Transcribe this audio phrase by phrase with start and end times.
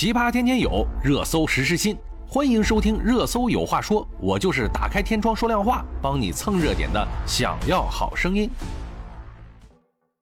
[0.00, 1.94] 奇葩天天有，热搜实时新，
[2.26, 7.06] 欢迎收听《热搜有话说》，我就是打开天窗说亮话，帮你蹭热点的。
[7.26, 8.48] 想要好声音。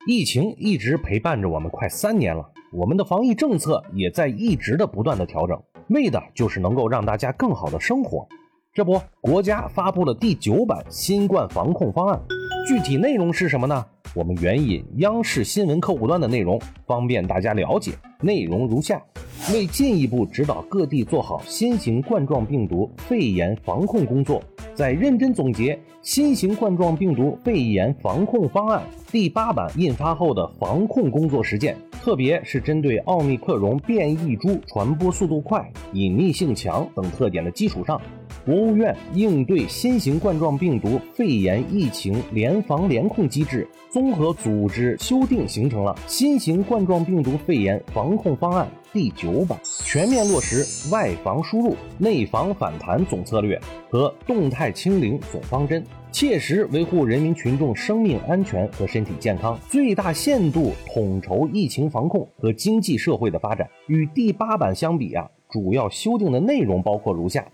[0.09, 5.57] 疫情一直陪伴着我们快三年了，我们的防疫政策也在一直的不断的调整，
[5.91, 8.27] 为的就是能够让大家更好的生活。
[8.75, 12.21] 这不，国家发布了第九版新冠防控方案，
[12.67, 13.87] 具体内容是什么呢？
[14.13, 17.93] 我们援引央视新闻客户端的内容，方便大家了解。
[18.21, 19.01] 内容如下：
[19.53, 24.43] 为进一步指导各地做好新型冠状病毒肺炎防控工作，
[24.75, 37.98] 在认真总结新型冠状病毒肺炎防控方案第八版印发后的防控工作实践，特别是针对奥密克戎变异株传播速度快、隐匿性强等特点的基础上。
[38.48, 63.68] 国务院应对新型冠状病毒肺炎疫情联防联控机制综合组织修订，形成了新型冠状病毒肺炎防控方案第九版，全面落实外防输入、内防反弹总策略和动态清零总方针，切实维护人民群众生命安全和身体健康，最大限度统筹疫情防控和经济社会的发展。
[63.88, 67.46] 与第八版相比啊，主要修订的内容包括如下。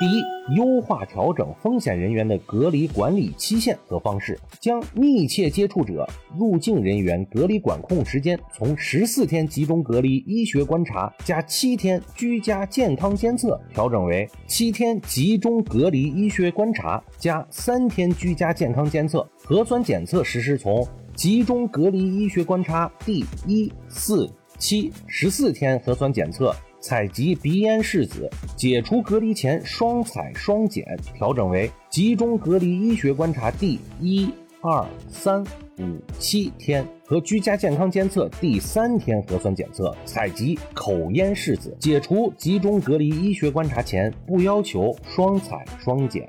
[0.00, 20.84] 第一，优化调整风险人员的隔离管理期限和方式，将密切接触者入境人员隔离管控时间从十四天集中隔离医学观察加七天居家健康监测调整为七天集中隔离医学观察加三天居家健康监测，核酸检测实施从
[21.14, 26.52] 集中隔离医学观察第一、四、七、十四天核酸检测。
[26.82, 34.28] 采集鼻咽拭子，解除隔离前双采双检，调整为集中隔离医学观察第一、
[34.60, 35.44] 二、三、
[35.78, 46.28] 五、七天和居家健康监测第三天核酸检测，采集口咽拭子，解除集中隔离医学观察前不要求双采双检。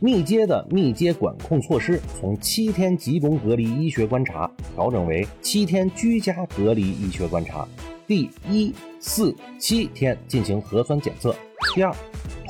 [0.00, 7.68] 密接的密接管控措施从七天集中隔离医学观察调整为七天居家隔离医学观察。
[8.10, 11.32] 第一、四、七天进行核酸检测。
[11.76, 11.94] 第二，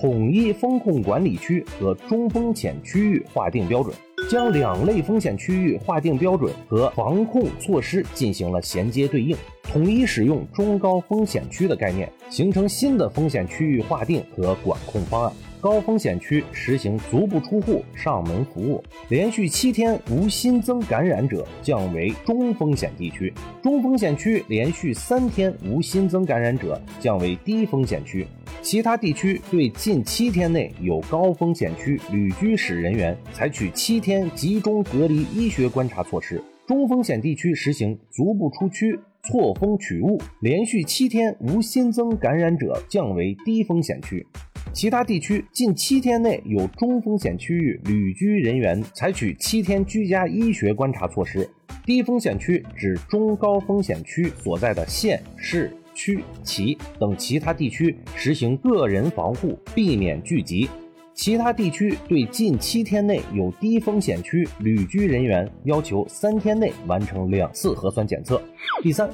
[0.01, 3.95] 统一风控管理区和中风险区域划定标准，
[4.31, 15.33] 将两类风险区域划定标准和防控措施进行了衔接对应，统一使用中高风险区的概念，形成新的风险区域划定和管控方案。
[15.61, 23.31] 高风险区实行足不出户上门服务，连续七天无新增感染者降为中风险地区；
[23.63, 28.27] 中风险区连续三天无新增感染者降为低风险区。
[28.63, 36.43] 其他地区对近七天内有高风险区旅居史人员采取七天集中隔离医学观察措施。
[36.67, 44.27] 中风险地区实行足不出区错峰取物，连续七天无新增感染者降为低风险区。
[44.73, 51.49] 其他地区近七天内有中风险区域旅居人员，采取七天居家医学观察措施。
[51.85, 60.69] 低风险区指中高风险区所在的县市区旗等其他地区实行个人防护，避免聚集。
[61.13, 68.41] 其他地区对近七天内有低风险区旅居人员，要求三天内完成两次核酸检测。
[68.83, 69.11] 第三。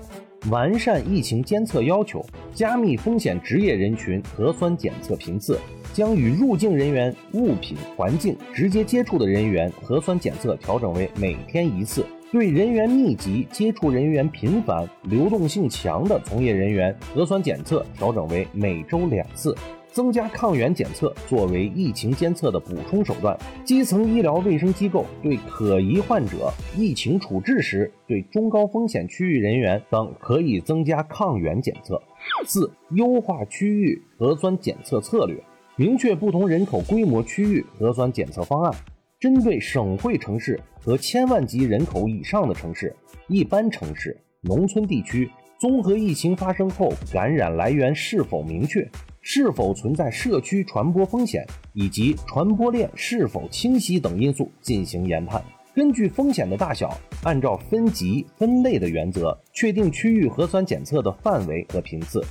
[0.50, 2.24] 完善疫情监测要求，
[2.54, 5.58] 加密风险职业人群核酸检测频次，
[5.92, 19.56] 将与入境人员、物品、环境直接接触的人员核酸检测调整为每天一次；对人员密集、接触人员频繁、流动性强的从业人员核酸检测调整为每周两次。
[19.96, 23.34] 增加抗原检测作为疫情监测的补充手段。
[23.64, 31.98] 基层医疗卫生机构对可疑患者疫情处置时，对中高风险区域人员等可以增加抗原检测。
[32.44, 35.42] 四、优化区域核酸检测策略，
[35.76, 38.74] 明确不同人口规模区域核酸检测方案。
[39.18, 42.94] 针对省会城市和千万级人口以上的城市、
[43.28, 48.86] 一般城市、农村地区，综合疫情发生后感染来源是否明确。
[49.28, 55.42] 是否存在社区传播风险，以及传播链是否清晰等因素进行研判，
[55.74, 62.24] 根据风险的大小，按照分级分类的原则，确定区域核酸检测的范围和频次。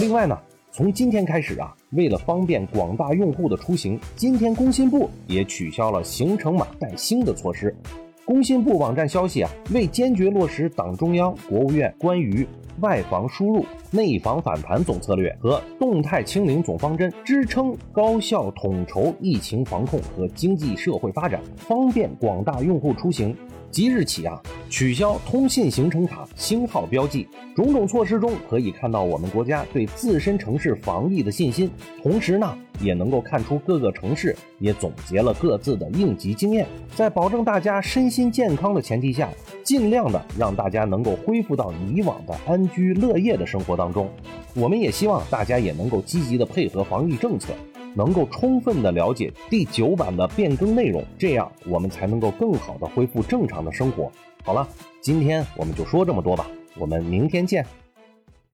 [0.00, 0.38] 另外呢，
[0.72, 7.76] 从今天开始啊，为了方便广大用户的出行，今天工信部也取消了行程码带星的措施。
[8.24, 12.46] 工信部网站消息啊，为坚决落实党中央、国务院关于
[12.80, 23.34] 外防输入、内防反弹总策略和动态清零总方针，支撑高效统筹疫情防控和经济社会发展，方便广大用户出行。
[23.70, 24.40] 即日起啊，
[24.70, 27.28] 取消通信行程卡星号标记。
[27.54, 31.70] 种种措施中可以看到我们国家对自身城市防疫的信心，
[32.02, 39.28] 同时呢，也能够看出各个城市也总结了各自的应急经验，在保证大家身心健康的前提下，
[39.62, 44.10] 尽量的让大家能够恢复到以往的安居乐业的生活当中。
[44.54, 47.54] 我们也希望大家也能够积极的配合防疫政策。
[47.94, 54.12] 能够充分的了解第九版的变更内容，这样我们才能够更好的恢复正常的生活。
[54.44, 54.68] 好了，
[55.00, 56.46] 今天我们就说这么多吧，
[56.76, 57.66] 我们明天见。